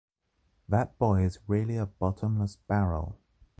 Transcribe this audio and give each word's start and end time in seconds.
That 0.67 0.97
boy 0.97 1.25
is 1.25 1.37
really 1.45 1.77
a 1.77 1.85
bottomless 1.85 2.55
barrel. 2.55 3.19